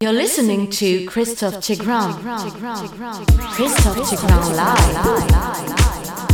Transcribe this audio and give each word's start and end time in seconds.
You're 0.00 0.12
listening 0.12 0.70
to 0.70 1.06
Christophe 1.06 1.54
Tigran. 1.56 2.14
Christophe 3.54 3.98
Tigran 3.98 4.56
live. 4.56 6.33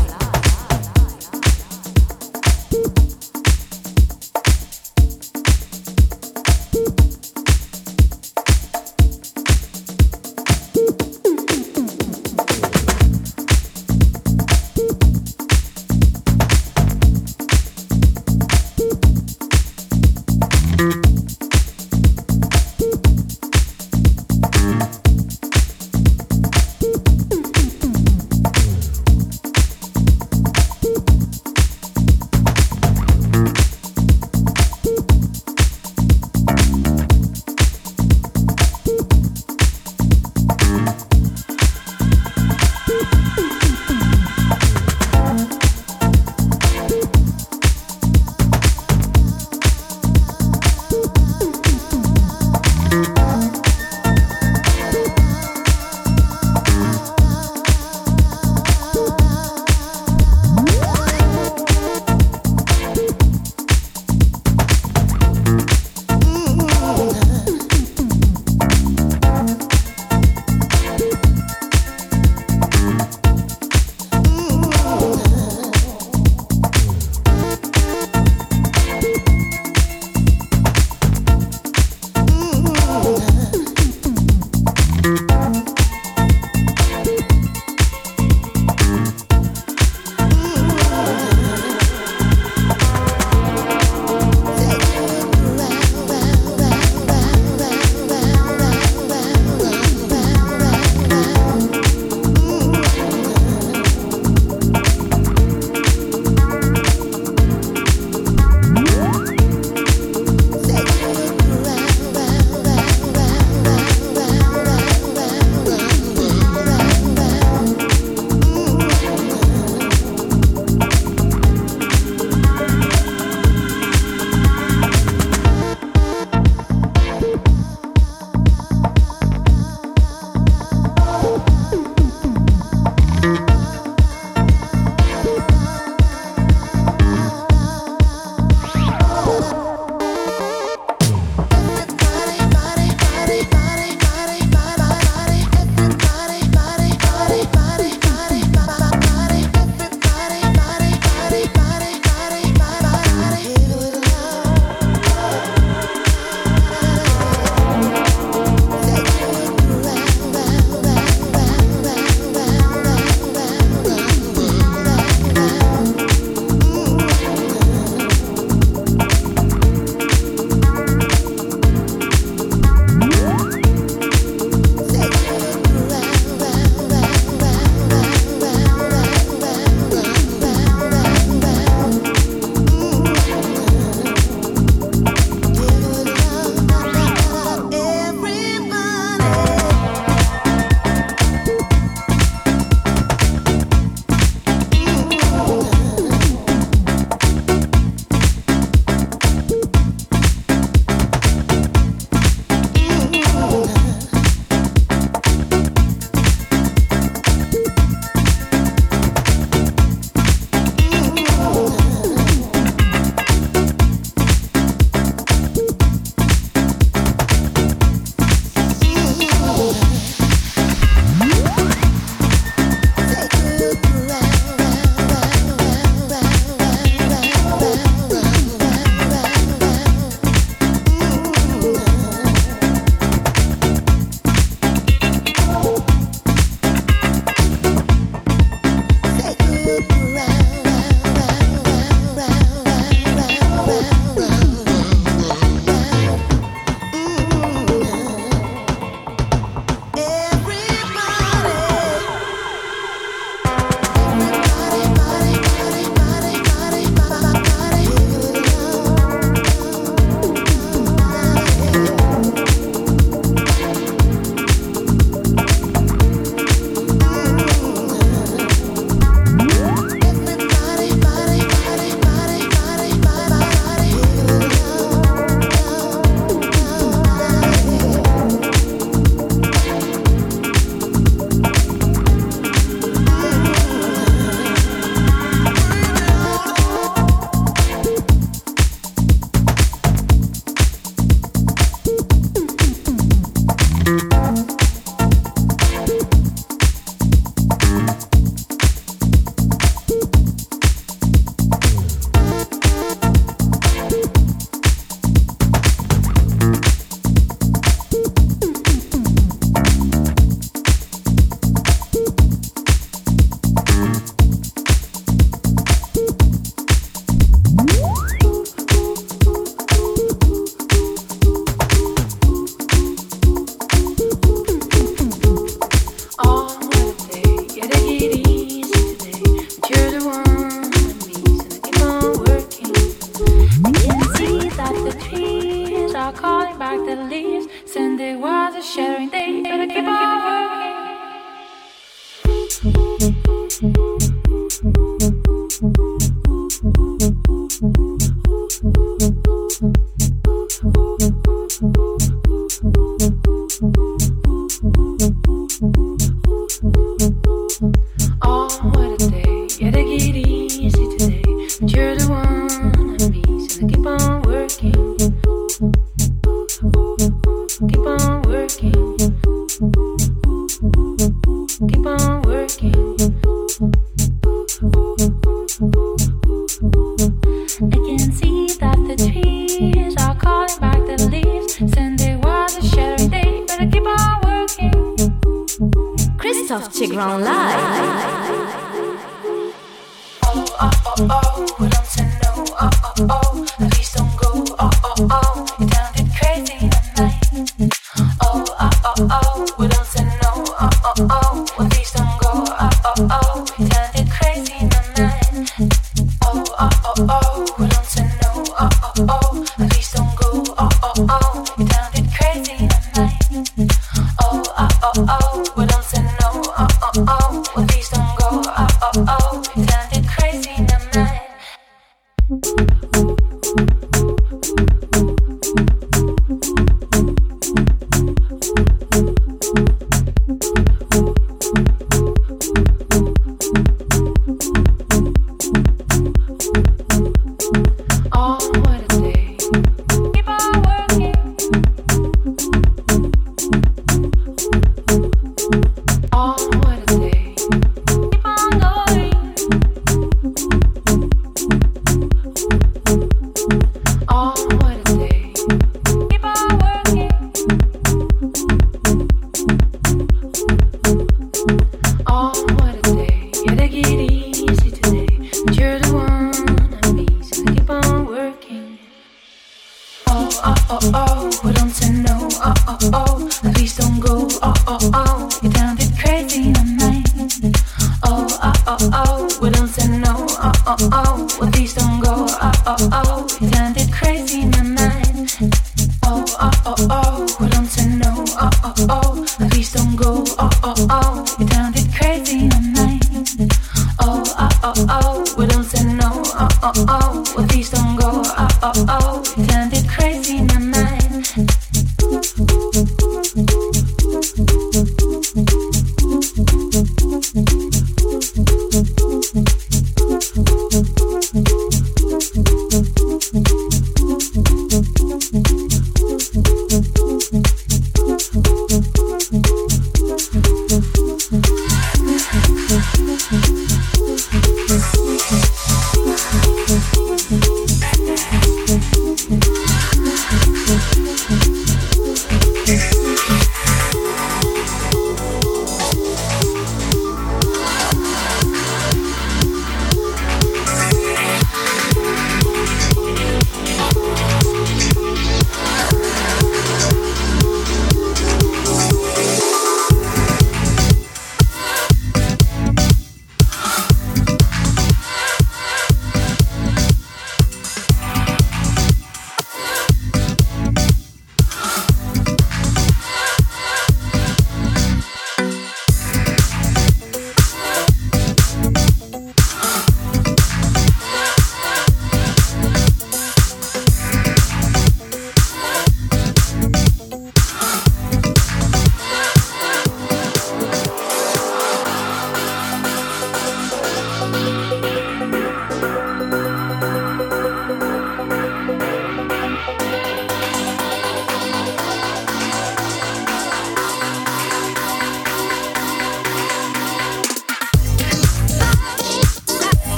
calling 336.13 336.59
back 336.59 336.79
the 336.87 336.97
leaves. 336.97 337.47
Sunday 337.65 338.17
was 338.17 338.55
a 338.55 338.63
sharing 338.63 339.09
day, 339.11 339.43
but 339.43 339.61
I 339.61 339.67
keep 339.67 339.85
on 339.85 340.45
working. 340.45 340.60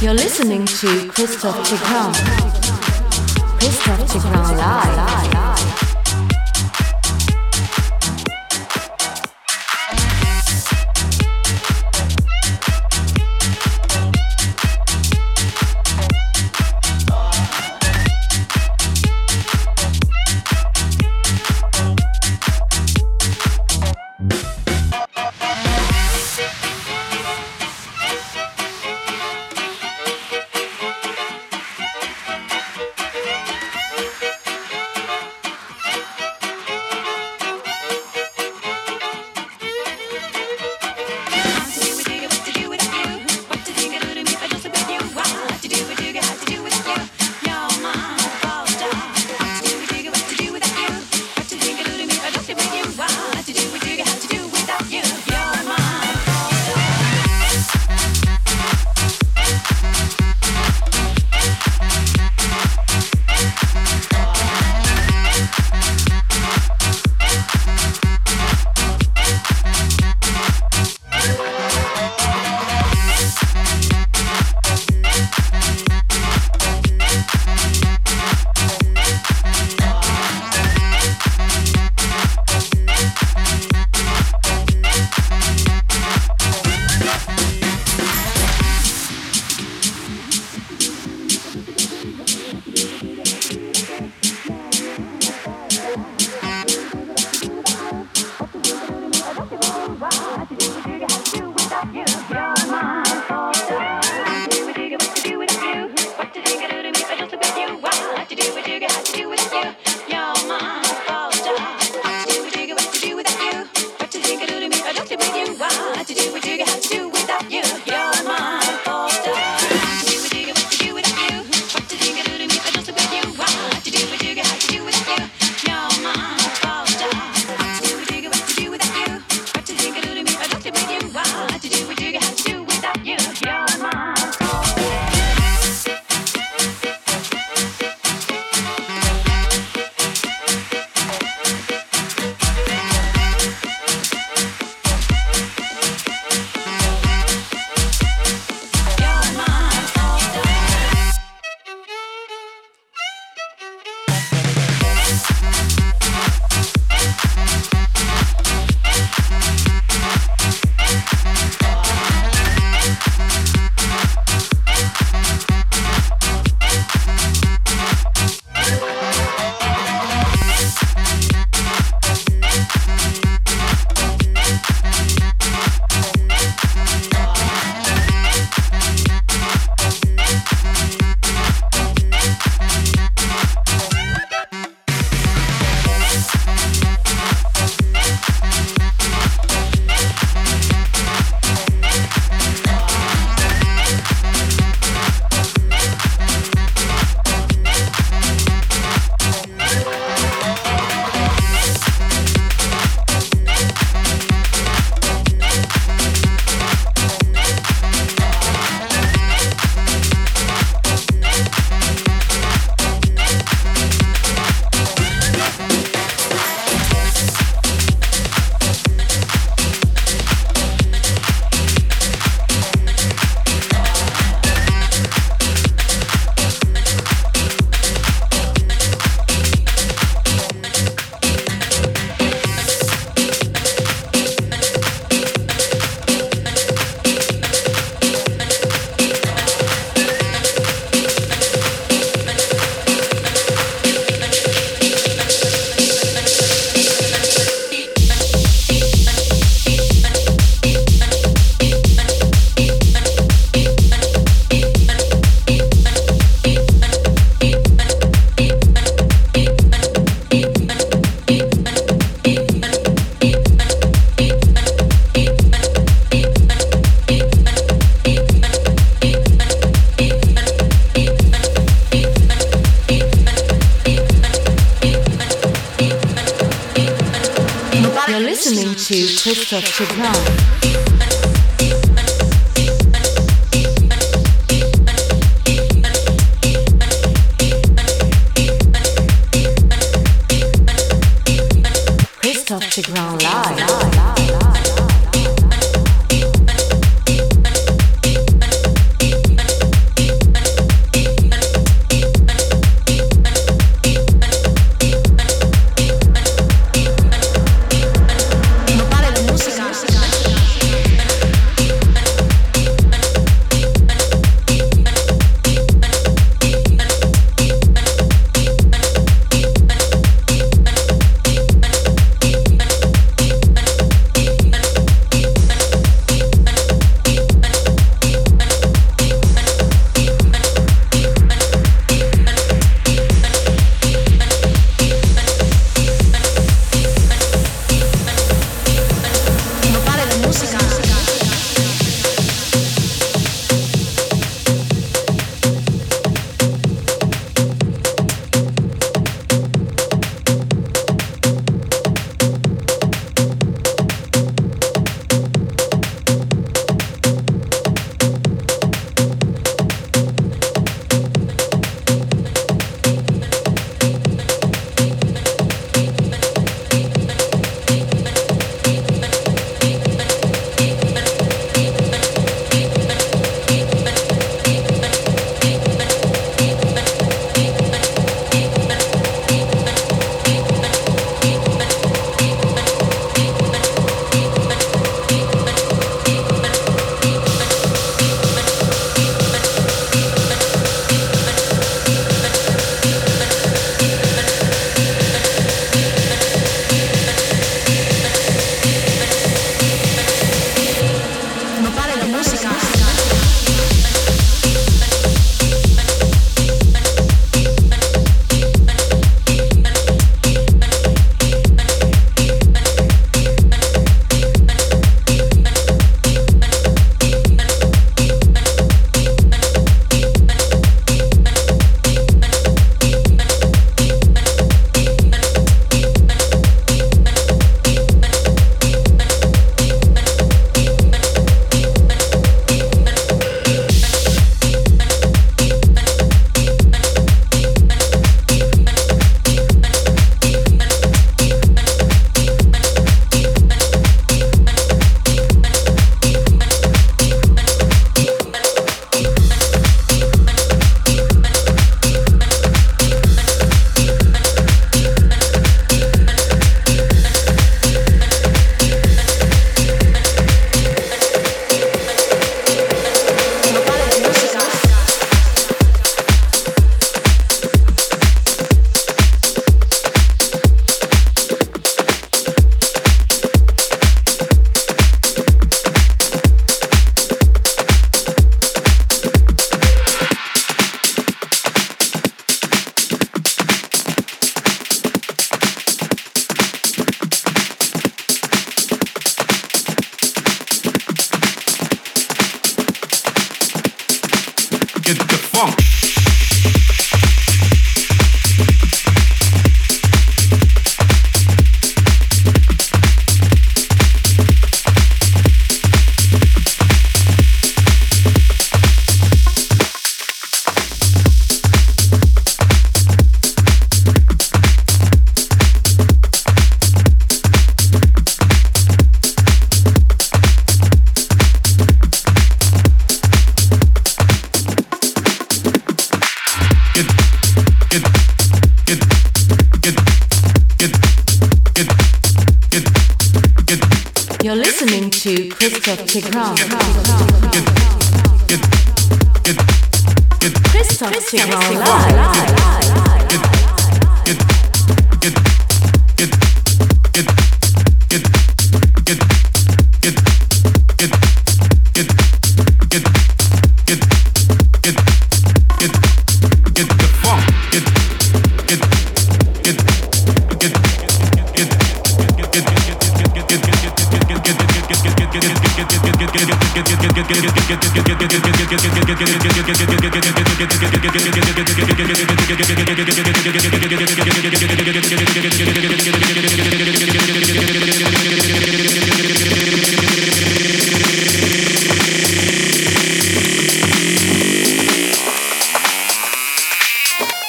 You're 0.00 0.14
listening 0.14 0.64
to 0.64 1.08
Christophe 1.08 1.56
Tigran. 1.56 2.14
Christophe 3.58 4.08
Tigran 4.08 4.56
live. 4.56 5.89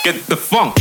Get 0.03 0.27
the 0.27 0.35
funk. 0.35 0.80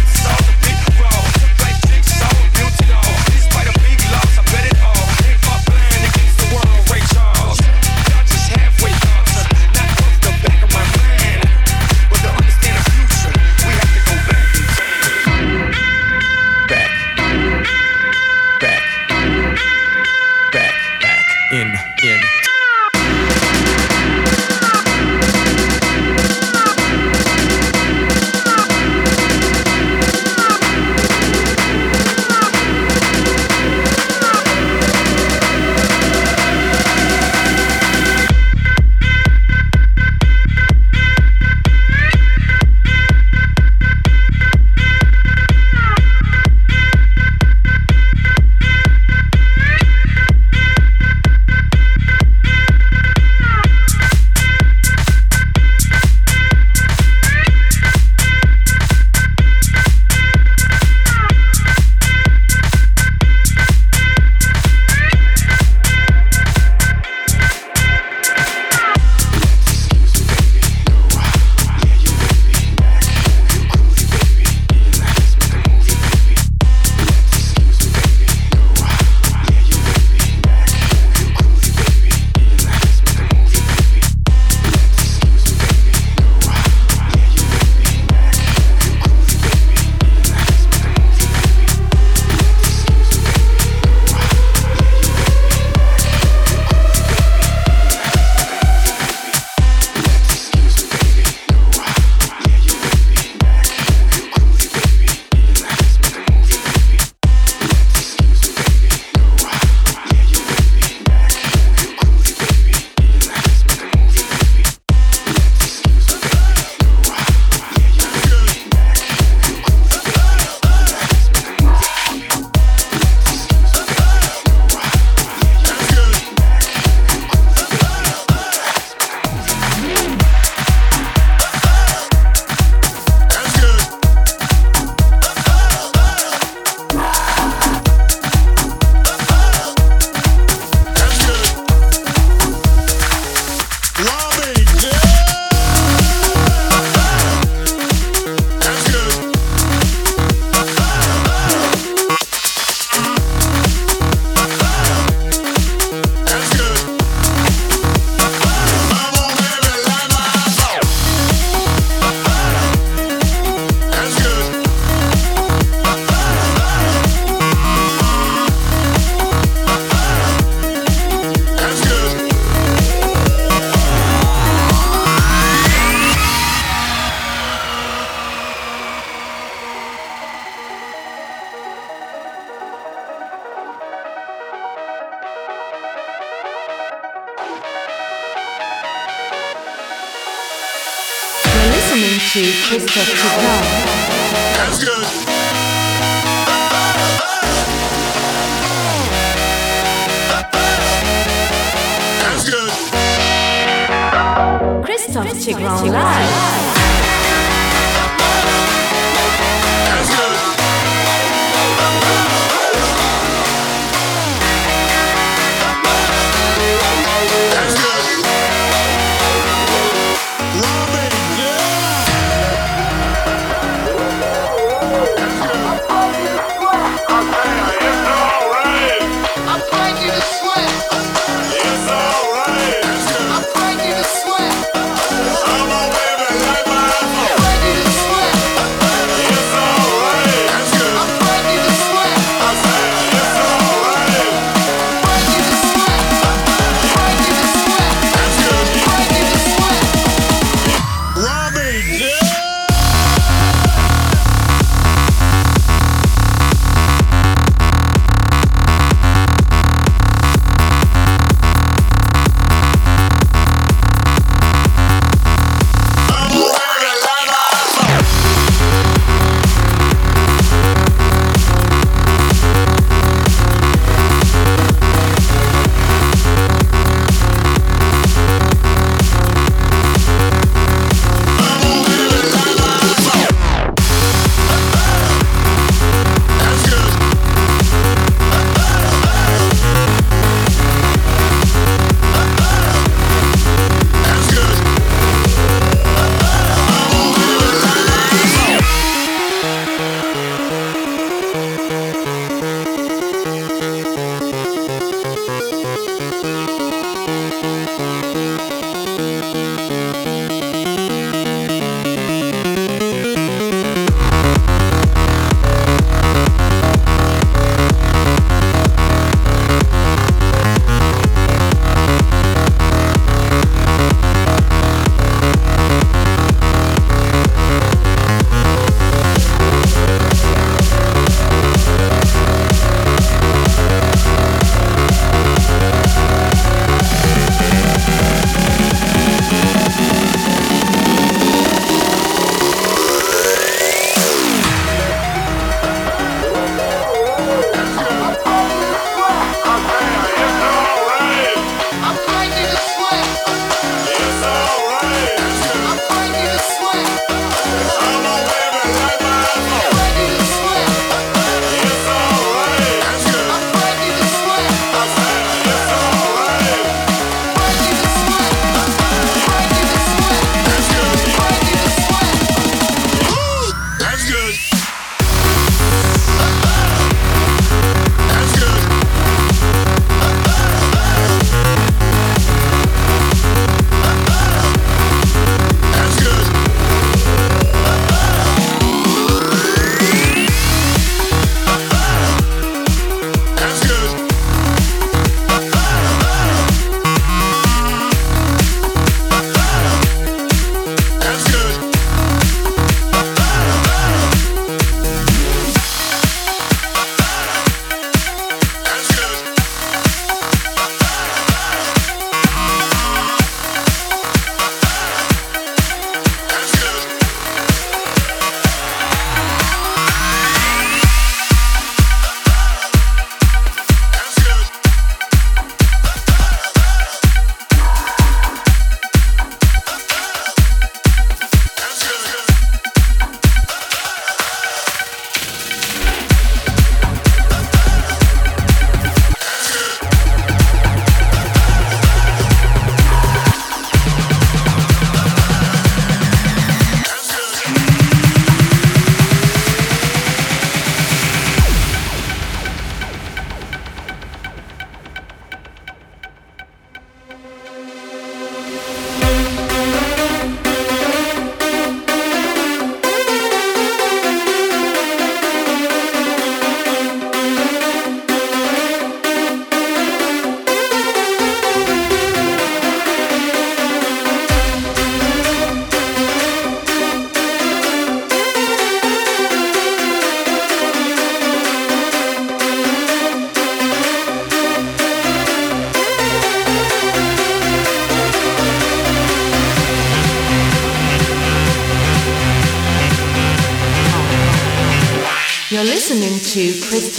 Christoph 205.01 205.33
Tigal 205.33 205.89
Live. 205.89 206.70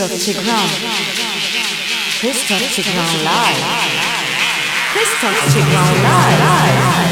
Christophe 0.02 0.34
Tigran. 0.34 0.68
Christophe 2.18 2.68
Tigran 2.74 3.22
live. 3.22 3.62
Christophe 4.92 5.40
Tigran 5.52 6.02
live. 6.02 7.11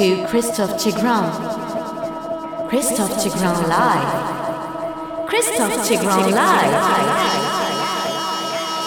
to 0.00 0.26
Christophe 0.28 0.80
Tigran. 0.80 1.28
Christophe 2.70 3.12
Tigran 3.20 3.68
Live. 3.68 5.28
Christophe 5.28 5.76
Tigran 5.84 6.32
Live. 6.32 6.72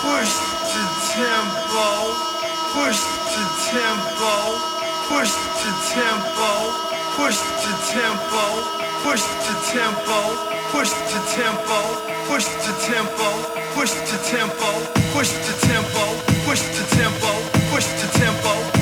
Push 0.01 0.33
to 0.73 0.81
tempo. 1.13 1.85
Push 2.73 3.01
to 3.29 3.43
tempo. 3.69 4.33
Push 5.09 5.33
to 5.61 5.69
tempo. 5.93 6.49
Push 7.17 7.39
to 7.61 7.71
tempo. 7.93 8.43
Push 9.05 9.21
to 9.45 9.53
tempo. 9.69 10.17
Push 10.73 10.89
to 11.09 11.19
tempo. 11.37 11.77
Push 12.25 12.47
to 12.63 12.71
tempo. 12.89 13.29
Push 13.75 13.93
to 14.09 14.17
tempo. 14.33 14.69
Push 15.13 15.29
to 15.45 15.53
tempo. 15.61 16.03
Push 16.45 16.61
to 16.73 16.83
tempo. 16.97 17.31
Push 17.69 17.85
the 18.01 18.07
tempo. 18.17 18.72